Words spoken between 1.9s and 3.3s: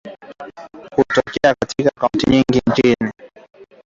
kaunti nyingi nchini